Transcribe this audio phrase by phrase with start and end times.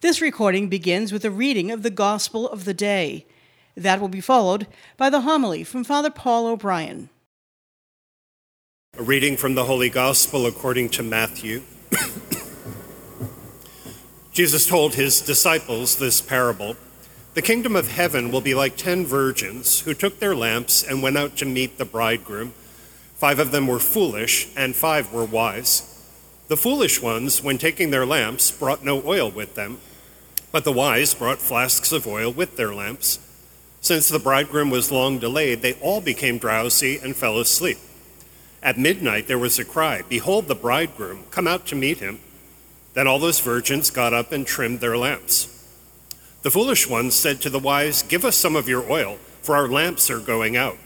[0.00, 3.26] This recording begins with a reading of the Gospel of the day.
[3.76, 7.10] That will be followed by the homily from Father Paul O'Brien.
[8.96, 11.60] A reading from the Holy Gospel according to Matthew.
[14.32, 16.76] Jesus told his disciples this parable
[17.34, 21.18] The kingdom of heaven will be like ten virgins who took their lamps and went
[21.18, 22.54] out to meet the bridegroom.
[23.16, 25.86] Five of them were foolish, and five were wise.
[26.48, 29.78] The foolish ones, when taking their lamps, brought no oil with them,
[30.52, 33.18] but the wise brought flasks of oil with their lamps.
[33.80, 37.78] Since the bridegroom was long delayed, they all became drowsy and fell asleep.
[38.62, 42.20] At midnight there was a cry Behold, the bridegroom, come out to meet him.
[42.92, 45.46] Then all those virgins got up and trimmed their lamps.
[46.42, 49.68] The foolish ones said to the wise, Give us some of your oil, for our
[49.68, 50.76] lamps are going out.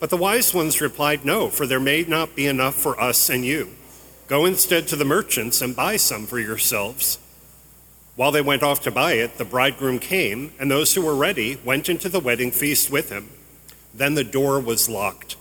[0.00, 3.44] But the wise ones replied, No, for there may not be enough for us and
[3.44, 3.70] you.
[4.26, 7.18] Go instead to the merchants and buy some for yourselves.
[8.16, 11.58] While they went off to buy it, the bridegroom came, and those who were ready
[11.64, 13.30] went into the wedding feast with him.
[13.94, 15.36] Then the door was locked.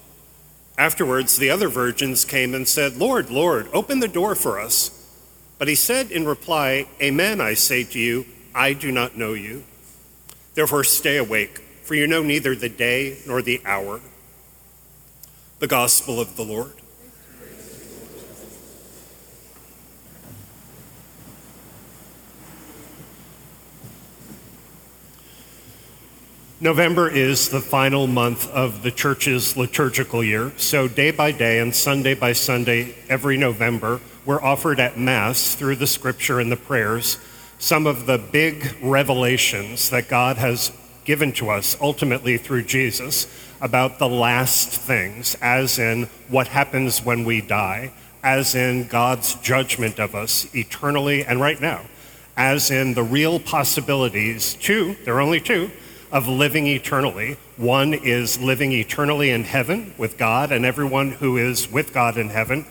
[0.77, 4.91] Afterwards, the other virgins came and said, Lord, Lord, open the door for us.
[5.57, 9.63] But he said in reply, Amen, I say to you, I do not know you.
[10.53, 14.01] Therefore, stay awake, for you know neither the day nor the hour.
[15.59, 16.73] The Gospel of the Lord.
[26.61, 31.75] November is the final month of the church's liturgical year, so day by day and
[31.75, 37.17] Sunday by Sunday, every November, we're offered at Mass through the scripture and the prayers
[37.59, 40.71] some of the big revelations that God has
[41.03, 43.27] given to us, ultimately through Jesus,
[43.59, 47.91] about the last things, as in what happens when we die,
[48.23, 51.81] as in God's judgment of us eternally and right now,
[52.37, 55.69] as in the real possibilities, two, there are only two
[56.11, 57.37] of living eternally.
[57.57, 62.29] One is living eternally in heaven with God and everyone who is with God in
[62.29, 62.65] heaven.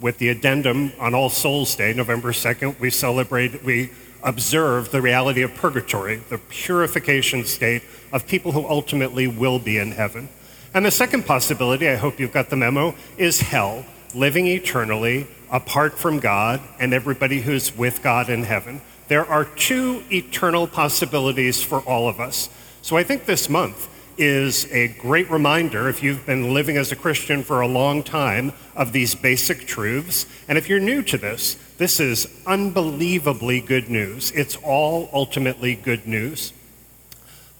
[0.00, 3.90] With the addendum on All Souls Day, November 2nd, we celebrate, we
[4.22, 7.82] observe the reality of purgatory, the purification state
[8.12, 10.28] of people who ultimately will be in heaven.
[10.72, 15.98] And the second possibility, I hope you've got the memo, is hell, living eternally apart
[15.98, 18.80] from God and everybody who's with God in heaven.
[19.08, 22.48] There are two eternal possibilities for all of us.
[22.82, 26.96] So I think this month is a great reminder, if you've been living as a
[26.96, 30.26] Christian for a long time, of these basic truths.
[30.48, 34.30] And if you're new to this, this is unbelievably good news.
[34.32, 36.52] It's all ultimately good news.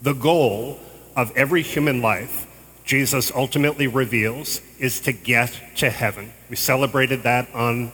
[0.03, 0.79] The goal
[1.17, 2.47] of every human life,
[2.85, 6.33] Jesus ultimately reveals, is to get to heaven.
[6.49, 7.93] We celebrated that on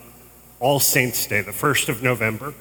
[0.61, 2.55] All Saints' Day, the 1st of November.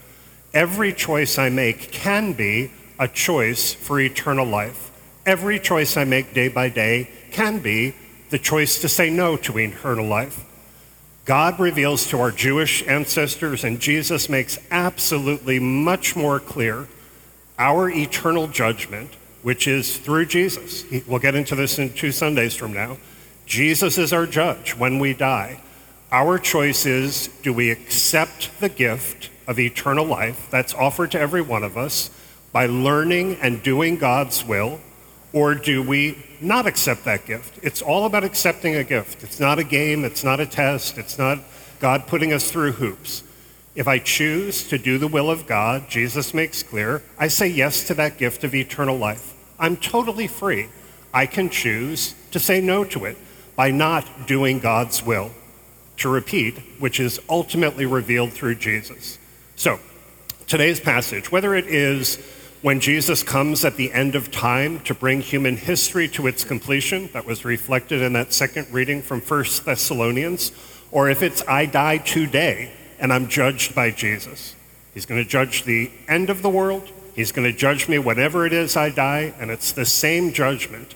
[0.53, 4.91] Every choice I make can be a choice for eternal life.
[5.25, 7.95] Every choice I make day by day can be
[8.29, 10.45] the choice to say no to eternal life.
[11.25, 16.88] God reveals to our Jewish ancestors, and Jesus makes absolutely much more clear
[17.57, 19.11] our eternal judgment,
[19.41, 20.85] which is through Jesus.
[21.07, 22.97] We'll get into this in two Sundays from now.
[23.45, 25.61] Jesus is our judge when we die.
[26.11, 31.41] Our choice is do we accept the gift of eternal life that's offered to every
[31.41, 32.09] one of us?
[32.55, 34.79] By learning and doing God's will,
[35.33, 37.59] or do we not accept that gift?
[37.61, 39.23] It's all about accepting a gift.
[39.25, 41.39] It's not a game, it's not a test, it's not
[41.81, 43.23] God putting us through hoops.
[43.75, 47.85] If I choose to do the will of God, Jesus makes clear, I say yes
[47.88, 49.33] to that gift of eternal life.
[49.59, 50.69] I'm totally free.
[51.13, 53.17] I can choose to say no to it
[53.57, 55.31] by not doing God's will.
[55.97, 59.19] To repeat, which is ultimately revealed through Jesus.
[59.57, 59.77] So,
[60.47, 62.17] today's passage, whether it is
[62.65, 67.07] when Jesus comes at the end of time to bring human history to its completion,
[67.13, 70.51] that was reflected in that second reading from 1 Thessalonians,
[70.89, 74.55] or if it's I die today and I'm judged by Jesus.
[74.95, 76.89] He's going to judge the end of the world.
[77.15, 80.95] He's going to judge me whenever it is I die, and it's the same judgment.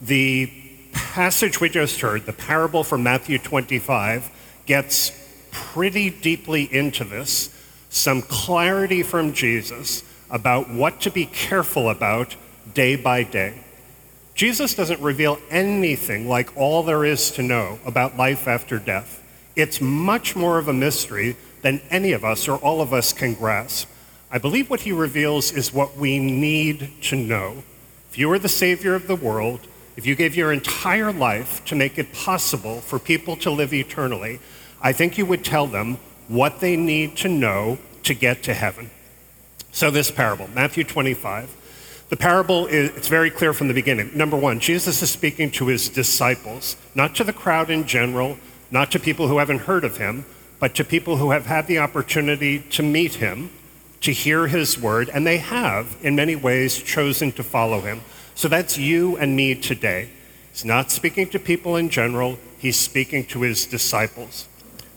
[0.00, 0.52] The
[0.92, 4.30] passage we just heard, the parable from Matthew 25,
[4.66, 5.10] gets
[5.50, 7.52] pretty deeply into this.
[7.90, 12.36] Some clarity from Jesus about what to be careful about
[12.74, 13.64] day by day.
[14.34, 19.22] Jesus doesn't reveal anything like all there is to know about life after death.
[19.56, 23.34] It's much more of a mystery than any of us or all of us can
[23.34, 23.88] grasp.
[24.30, 27.64] I believe what he reveals is what we need to know.
[28.10, 29.66] If you were the Savior of the world,
[29.96, 34.38] if you gave your entire life to make it possible for people to live eternally,
[34.80, 35.98] I think you would tell them
[36.28, 38.90] what they need to know to get to heaven.
[39.72, 41.56] So, this parable, Matthew 25.
[42.08, 44.16] The parable is it's very clear from the beginning.
[44.16, 48.38] Number one, Jesus is speaking to his disciples, not to the crowd in general,
[48.70, 50.24] not to people who haven't heard of him,
[50.58, 53.50] but to people who have had the opportunity to meet him,
[54.00, 58.00] to hear his word, and they have, in many ways, chosen to follow him.
[58.34, 60.08] So that's you and me today.
[60.52, 64.48] He's not speaking to people in general, he's speaking to his disciples.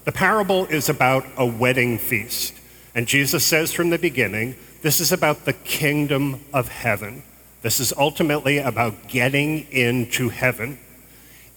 [0.06, 2.54] The parable is about a wedding feast.
[2.94, 7.24] And Jesus says from the beginning, this is about the kingdom of heaven.
[7.62, 10.80] This is ultimately about getting into heaven.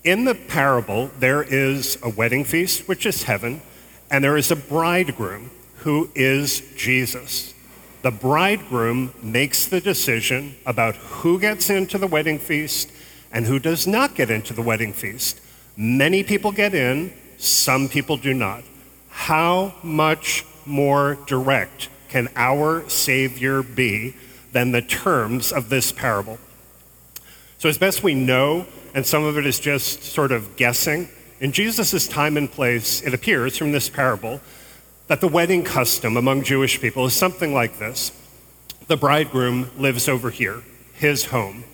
[0.04, 3.62] In the parable, there is a wedding feast, which is heaven,
[4.10, 7.54] and there is a bridegroom who is Jesus.
[8.02, 12.90] The bridegroom makes the decision about who gets into the wedding feast
[13.32, 15.40] and who does not get into the wedding feast.
[15.76, 18.62] Many people get in, some people do not.
[19.24, 24.16] How much more direct can our Savior be
[24.52, 26.38] than the terms of this parable?
[27.56, 31.08] So, as best we know, and some of it is just sort of guessing,
[31.40, 34.42] in Jesus' time and place, it appears from this parable
[35.06, 38.12] that the wedding custom among Jewish people is something like this
[38.88, 40.60] The bridegroom lives over here,
[40.92, 41.64] his home.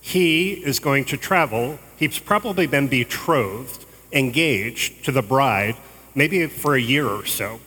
[0.00, 5.74] He is going to travel, he's probably been betrothed, engaged to the bride,
[6.14, 7.60] maybe for a year or so.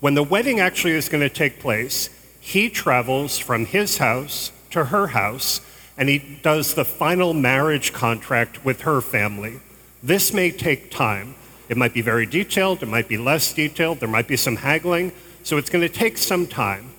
[0.00, 2.08] When the wedding actually is going to take place,
[2.40, 5.60] he travels from his house to her house
[5.98, 9.60] and he does the final marriage contract with her family.
[10.02, 11.34] This may take time.
[11.68, 15.12] It might be very detailed, it might be less detailed, there might be some haggling,
[15.42, 16.90] so it's going to take some time.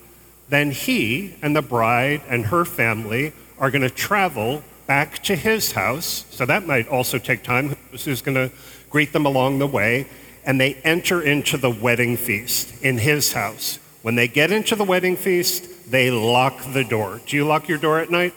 [0.50, 5.72] Then he and the bride and her family are going to travel back to his
[5.72, 7.76] house, so that might also take time.
[7.92, 8.52] Who's going to
[8.90, 10.08] greet them along the way?
[10.46, 13.80] And they enter into the wedding feast in his house.
[14.02, 17.22] When they get into the wedding feast, they lock the door.
[17.26, 18.34] Do you lock your door at night?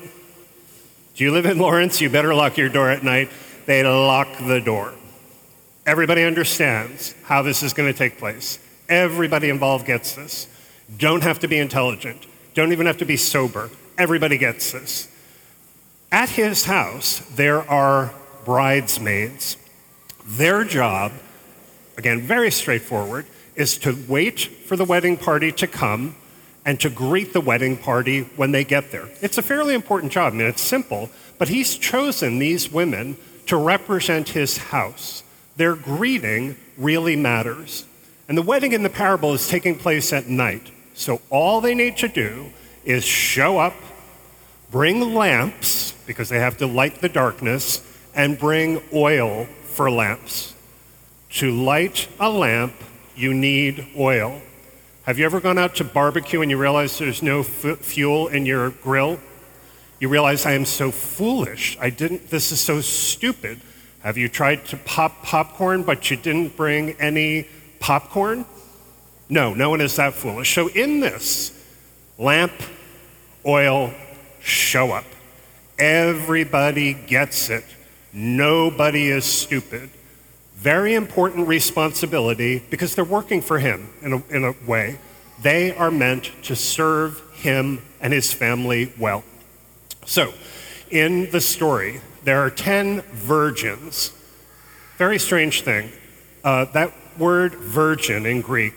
[1.14, 2.00] Do you live in Lawrence?
[2.00, 3.30] You better lock your door at night.
[3.66, 4.92] They lock the door.
[5.86, 8.58] Everybody understands how this is going to take place.
[8.88, 10.48] Everybody involved gets this.
[10.98, 12.26] Don't have to be intelligent.
[12.54, 13.70] Don't even have to be sober.
[13.96, 15.08] Everybody gets this.
[16.10, 18.12] At his house, there are
[18.44, 19.56] bridesmaids.
[20.26, 21.12] Their job
[21.96, 26.16] again, very straightforward, is to wait for the wedding party to come
[26.64, 29.08] and to greet the wedding party when they get there.
[29.20, 30.32] It's a fairly important job.
[30.32, 35.22] I mean, it's simple, but he's chosen these women to represent his house.
[35.56, 37.84] Their greeting really matters.
[38.28, 40.70] And the wedding in the parable is taking place at night.
[40.94, 42.50] So all they need to do
[42.84, 43.74] is show up,
[44.70, 47.82] bring lamps, because they have to light the darkness,
[48.14, 50.53] and bring oil for lamps.
[51.34, 52.74] To light a lamp,
[53.16, 54.40] you need oil.
[55.02, 58.46] Have you ever gone out to barbecue and you realize there's no f- fuel in
[58.46, 59.18] your grill?
[59.98, 61.76] You realize I am so foolish.
[61.80, 63.60] I didn't this is so stupid.
[64.04, 67.48] Have you tried to pop popcorn but you didn't bring any
[67.80, 68.44] popcorn?
[69.28, 70.54] No, no one is that foolish.
[70.54, 71.50] So in this,
[72.16, 72.52] lamp,
[73.44, 73.92] oil,
[74.38, 75.06] show up.
[75.80, 77.64] Everybody gets it.
[78.12, 79.90] Nobody is stupid
[80.64, 84.98] very important responsibility because they're working for him in a, in a way.
[85.42, 89.24] They are meant to serve him and his family well.
[90.06, 90.32] So,
[90.90, 94.14] in the story, there are 10 virgins.
[94.96, 95.92] Very strange thing.
[96.42, 98.72] Uh, that word virgin in Greek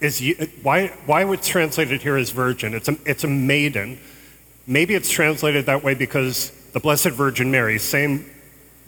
[0.00, 0.22] is
[0.62, 2.72] why, why it's translated here as virgin?
[2.72, 3.98] It's a, it's a maiden.
[4.68, 8.30] Maybe it's translated that way because the Blessed Virgin Mary, same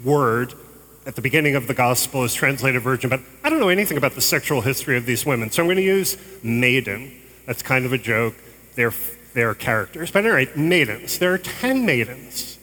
[0.05, 0.55] word,
[1.07, 4.15] at the beginning of the gospel is translated virgin, but I don't know anything about
[4.15, 5.51] the sexual history of these women.
[5.51, 7.13] So I'm going to use maiden.
[7.47, 8.35] That's kind of a joke.
[8.75, 8.95] They're,
[9.35, 10.11] they're characters.
[10.11, 11.19] But anyway, maidens.
[11.19, 12.59] There are 10 maidens.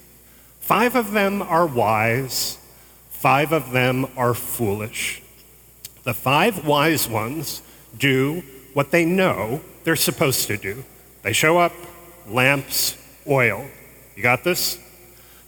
[0.59, 2.57] Five of them are wise,
[3.09, 5.21] five of them are foolish.
[6.03, 7.61] The five wise ones
[7.97, 8.41] do
[8.73, 10.83] what they know they're supposed to do.
[11.23, 11.73] They show up,
[12.27, 13.67] lamps, oil.
[14.15, 14.79] You got this?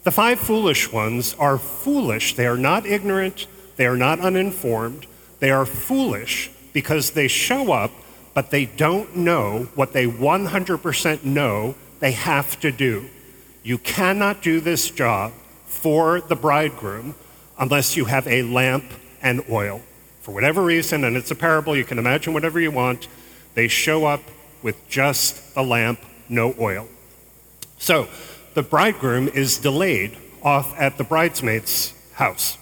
[0.03, 2.35] The five foolish ones are foolish.
[2.35, 5.07] They are not ignorant, they are not uninformed.
[5.39, 7.91] They are foolish because they show up,
[8.33, 13.09] but they don't know what they 100% know they have to do.
[13.61, 15.33] You cannot do this job
[15.65, 17.15] for the bridegroom
[17.59, 18.85] unless you have a lamp
[19.21, 19.81] and oil.
[20.21, 23.07] For whatever reason, and it's a parable, you can imagine whatever you want,
[23.53, 24.21] they show up
[24.61, 26.87] with just a lamp, no oil.
[27.77, 28.07] So,
[28.53, 32.57] the bridegroom is delayed off at the bridesmaid's house.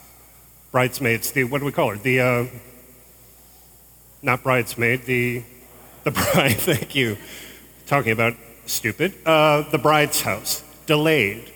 [0.71, 1.97] Bridesmaids, the, what do we call her?
[1.97, 2.45] The, uh,
[4.21, 5.43] not bridesmaid, the,
[6.03, 7.17] the bride, thank you.
[7.87, 11.51] talking about stupid, uh, the bride's house, delayed.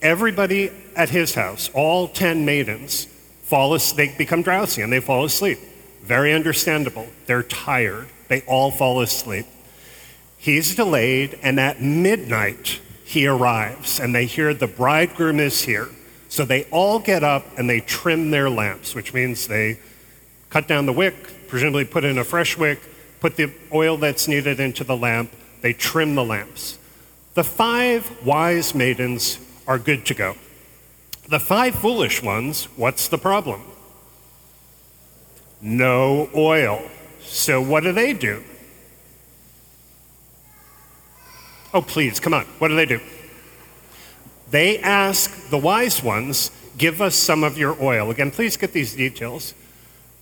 [0.00, 3.06] Everybody at his house, all 10 maidens,
[3.42, 5.58] fall they become drowsy and they fall asleep.
[6.02, 7.06] Very understandable.
[7.26, 8.08] They're tired.
[8.28, 9.46] They all fall asleep.
[10.38, 12.80] He's delayed, and at midnight,
[13.12, 15.88] he arrives, and they hear the bridegroom is here.
[16.30, 19.78] So they all get up and they trim their lamps, which means they
[20.48, 21.14] cut down the wick,
[21.46, 22.80] presumably put in a fresh wick,
[23.20, 26.78] put the oil that's needed into the lamp, they trim the lamps.
[27.34, 30.36] The five wise maidens are good to go.
[31.28, 33.62] The five foolish ones, what's the problem?
[35.60, 36.82] No oil.
[37.20, 38.42] So what do they do?
[41.74, 42.44] Oh, please, come on.
[42.58, 43.00] What do they do?
[44.50, 48.10] They ask the wise ones, give us some of your oil.
[48.10, 49.54] Again, please get these details.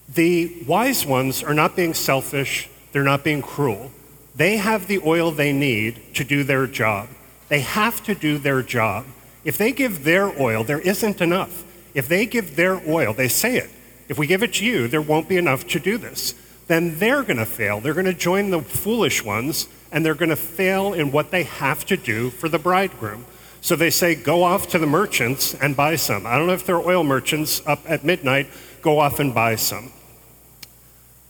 [0.09, 3.91] The wise ones are not being selfish, they're not being cruel.
[4.35, 7.09] They have the oil they need to do their job.
[7.49, 9.05] They have to do their job.
[9.45, 11.65] If they give their oil, there isn't enough.
[11.95, 13.71] If they give their oil, they say it.
[14.09, 16.35] If we give it to you, there won't be enough to do this.
[16.69, 17.81] Then they're going to fail.
[17.81, 21.45] They're going to join the foolish ones, and they're going to fail in what they
[21.45, 23.25] have to do for the bridegroom.
[23.61, 26.27] So they say, go off to the merchants and buy some.
[26.27, 28.49] I don't know if they're oil merchants up at midnight,
[28.81, 29.93] go off and buy some.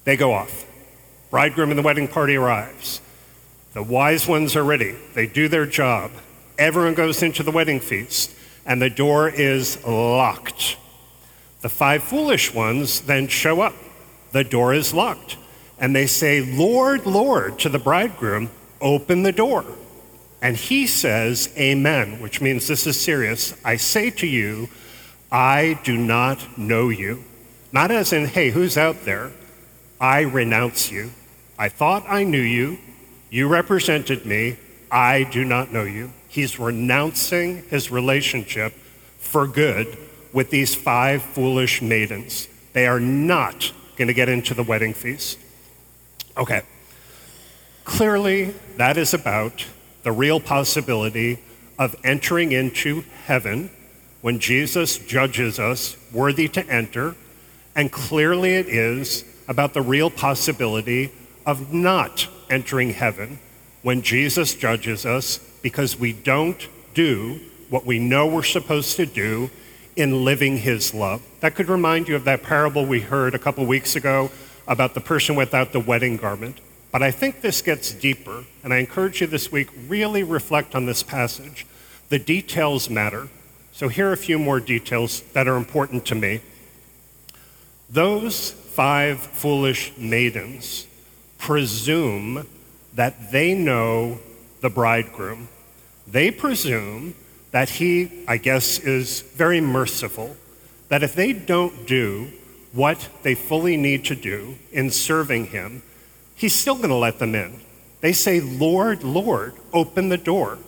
[0.05, 0.67] They go off.
[1.31, 3.01] Bridegroom and the wedding party arrives.
[3.73, 4.97] The wise ones are ready.
[5.15, 6.11] They do their job.
[6.59, 8.35] Everyone goes into the wedding feast,
[8.67, 10.77] and the door is locked.
[11.61, 13.75] The five foolish ones then show up.
[14.33, 15.37] The door is locked.
[15.81, 19.65] And they say, Lord, Lord, to the bridegroom, open the door.
[20.43, 23.59] And he says, Amen, which means this is serious.
[23.65, 24.69] I say to you,
[25.33, 27.25] I do not know you.
[27.73, 29.33] Not as in, hey, who's out there?
[30.01, 31.11] I renounce you.
[31.59, 32.79] I thought I knew you.
[33.31, 34.57] You represented me.
[34.91, 36.13] I do not know you.
[36.29, 38.73] He's renouncing his relationship
[39.19, 39.97] for good
[40.33, 42.49] with these five foolish maidens.
[42.73, 45.39] They are not going to get into the wedding feast.
[46.37, 46.63] Okay.
[47.85, 49.67] Clearly, that is about
[50.03, 51.39] the real possibility
[51.79, 53.71] of entering into heaven
[54.21, 57.17] when Jesus judges us worthy to enter.
[57.75, 61.13] And clearly, it is about the real possibility
[61.47, 63.39] of not entering heaven
[63.83, 69.51] when Jesus judges us because we don't do what we know we're supposed to do
[69.97, 71.23] in living his love.
[71.41, 74.31] That could remind you of that parable we heard a couple weeks ago
[74.71, 76.61] about the person without the wedding garment.
[76.93, 80.87] But I think this gets deeper, and I encourage you this week really reflect on
[80.87, 81.67] this passage.
[82.09, 83.29] The details matter.
[83.73, 86.41] So here are a few more details that are important to me.
[87.91, 90.87] Those five foolish maidens
[91.39, 92.47] presume
[92.95, 94.21] that they know
[94.61, 95.49] the bridegroom.
[96.07, 97.15] They presume
[97.51, 100.37] that he, I guess, is very merciful,
[100.89, 102.31] that if they don't do
[102.73, 105.83] what they fully need to do in serving him,
[106.35, 107.61] he's still going to let them in.
[108.01, 110.59] They say, Lord, Lord, open the door.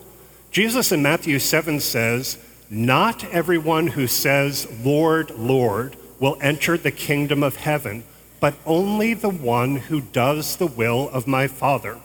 [0.51, 7.43] Jesus in Matthew 7 says, Not everyone who says, Lord, Lord, will enter the kingdom
[7.43, 8.05] of heaven,
[8.39, 11.99] but only the one who does the will of my Father.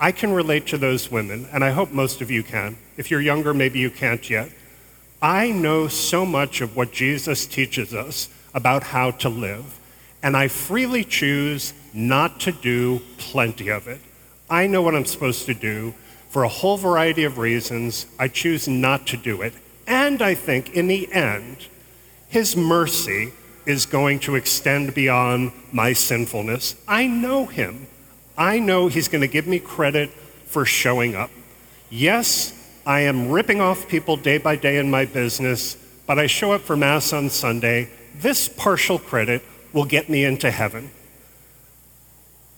[0.00, 2.76] I can relate to those women, and I hope most of you can.
[2.96, 4.50] If you're younger, maybe you can't yet.
[5.20, 9.78] I know so much of what Jesus teaches us about how to live,
[10.24, 14.00] and I freely choose not to do plenty of it.
[14.50, 15.94] I know what I'm supposed to do.
[16.30, 19.54] For a whole variety of reasons, I choose not to do it.
[19.86, 21.68] And I think in the end,
[22.28, 23.32] His mercy
[23.66, 26.76] is going to extend beyond my sinfulness.
[26.86, 27.88] I know him.
[28.38, 30.10] I know he's going to give me credit
[30.46, 31.30] for showing up.
[31.90, 32.52] Yes,
[32.86, 36.60] I am ripping off people day by day in my business, but I show up
[36.60, 37.90] for Mass on Sunday.
[38.20, 39.42] This partial credit
[39.72, 40.90] will get me into heaven.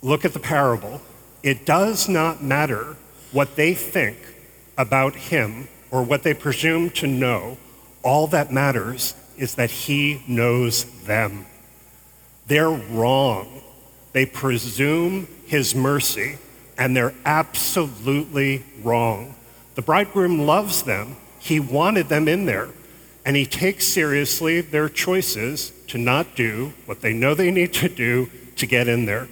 [0.02, 1.00] Look at the parable.
[1.42, 2.96] It does not matter
[3.32, 4.16] what they think
[4.76, 7.58] about him or what they presume to know.
[8.02, 11.46] All that matters is that he knows them.
[12.46, 13.62] They're wrong.
[14.12, 16.38] They presume his mercy,
[16.76, 19.34] and they're absolutely wrong.
[19.74, 21.16] The bridegroom loves them.
[21.38, 22.68] He wanted them in there,
[23.28, 27.86] and he takes seriously their choices to not do what they know they need to
[27.86, 29.28] do to get in there.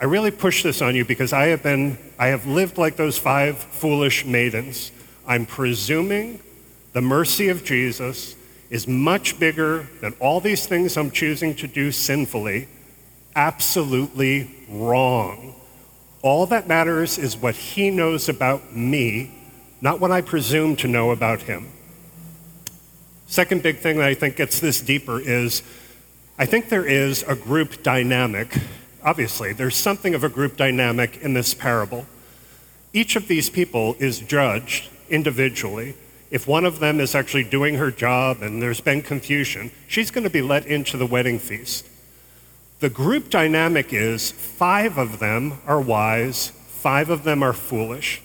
[0.00, 3.18] I really push this on you because I have been I have lived like those
[3.18, 4.90] five foolish maidens.
[5.28, 6.40] I'm presuming
[6.92, 8.34] the mercy of Jesus
[8.68, 12.66] is much bigger than all these things I'm choosing to do sinfully,
[13.36, 15.54] absolutely wrong.
[16.20, 19.32] All that matters is what he knows about me,
[19.80, 21.68] not what I presume to know about him.
[23.26, 25.62] Second big thing that I think gets this deeper is
[26.38, 28.56] I think there is a group dynamic.
[29.02, 32.06] Obviously, there's something of a group dynamic in this parable.
[32.92, 35.96] Each of these people is judged individually.
[36.30, 40.24] If one of them is actually doing her job and there's been confusion, she's going
[40.24, 41.88] to be let into the wedding feast.
[42.80, 48.22] The group dynamic is five of them are wise, five of them are foolish.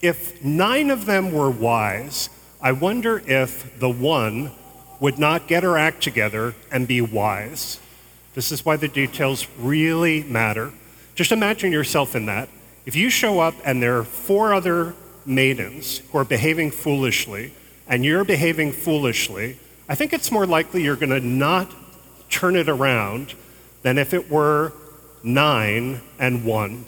[0.00, 2.28] If nine of them were wise,
[2.64, 4.52] I wonder if the one
[5.00, 7.80] would not get her act together and be wise.
[8.34, 10.72] This is why the details really matter.
[11.16, 12.48] Just imagine yourself in that.
[12.86, 14.94] If you show up and there are four other
[15.26, 17.52] maidens who are behaving foolishly,
[17.88, 21.74] and you're behaving foolishly, I think it's more likely you're going to not
[22.30, 23.34] turn it around
[23.82, 24.72] than if it were
[25.24, 26.84] nine and one.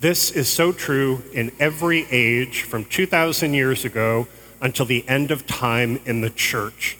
[0.00, 4.28] This is so true in every age from 2,000 years ago
[4.60, 6.96] until the end of time in the church.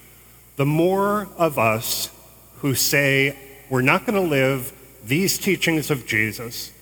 [0.56, 2.10] The more of us
[2.56, 3.36] who say
[3.70, 4.72] we're not going to live
[5.04, 6.72] these teachings of Jesus,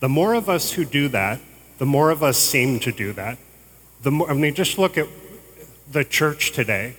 [0.00, 1.40] the more of us who do that,
[1.78, 3.38] the more of us seem to do that.
[4.02, 5.08] The more, I mean, just look at
[5.90, 6.94] the church today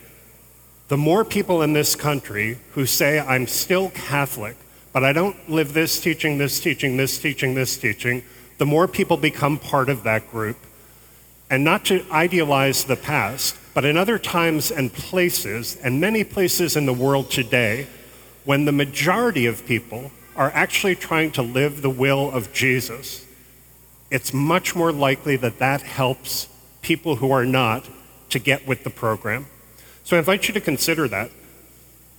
[0.90, 4.58] the more people in this country who say, I'm still Catholic,
[4.92, 8.24] but I don't live this teaching, this teaching, this teaching, this teaching,
[8.60, 10.58] the more people become part of that group.
[11.50, 16.76] And not to idealize the past, but in other times and places, and many places
[16.76, 17.88] in the world today,
[18.46, 23.26] when the majority of people are actually trying to live the will of Jesus,
[24.12, 26.48] it's much more likely that that helps
[26.82, 27.88] people who are not
[28.30, 29.48] to get with the program.
[30.04, 31.32] So I invite you to consider that.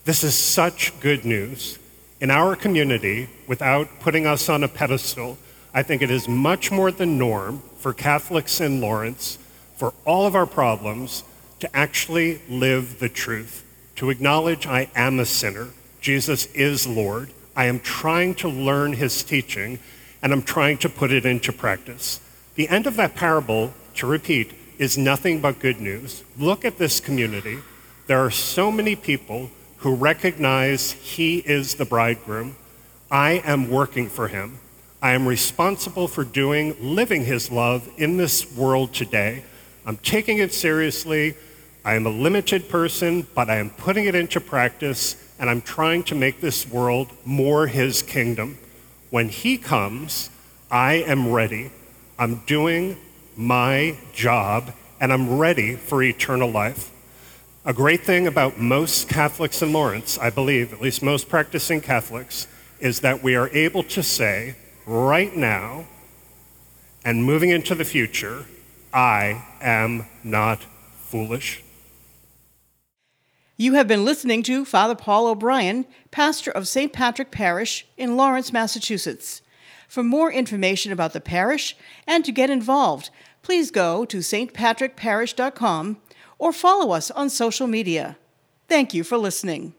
[0.05, 1.79] This is such good news.
[2.21, 5.39] In our community, without putting us on a pedestal,
[5.73, 9.39] I think it is much more the norm for Catholics in Lawrence,
[9.77, 11.23] for all of our problems,
[11.61, 13.65] to actually live the truth,
[13.97, 15.69] to acknowledge I am a sinner,
[16.01, 19.79] Jesus is Lord, I am trying to learn his teaching,
[20.23, 22.21] and I'm trying to put it into practice.
[22.55, 26.25] The end of that parable, to repeat, is nothing but good news.
[26.39, 27.59] Look at this community.
[28.07, 32.57] There are so many people who recognize He is the bridegroom.
[33.11, 34.59] I am working for Him.
[35.03, 39.45] I am responsible for doing, living His love in this world today.
[39.87, 41.37] I'm taking it seriously.
[41.87, 46.03] I am a limited person, but I am putting it into practice, and I'm trying
[46.05, 48.59] to make this world more His kingdom.
[49.09, 50.29] When He comes,
[50.71, 51.71] I am ready.
[52.19, 52.99] I'm doing
[53.37, 56.91] my job, and I'm ready for eternal life.
[57.65, 62.47] A great thing about most Catholics in Lawrence, I believe, at least most practicing Catholics,
[62.81, 64.57] is that we are able to say
[64.91, 65.87] right now
[67.05, 68.47] and moving into the future,
[68.93, 70.67] I am not
[70.99, 71.63] foolish.
[73.57, 76.93] You have been listening to Father Paul O'Brien, pastor of St.
[76.93, 79.43] Patrick Parish in Lawrence, Massachusetts.
[79.87, 81.77] For more information about the parish
[82.07, 83.11] and to get involved,
[83.43, 85.99] please go to stpatrickparish.com
[86.39, 88.17] or follow us on social media.
[88.67, 89.75] Thank you for listening.